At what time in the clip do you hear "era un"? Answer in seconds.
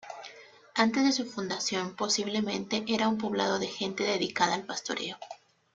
2.87-3.19